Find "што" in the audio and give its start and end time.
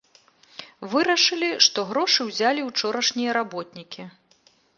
1.65-1.83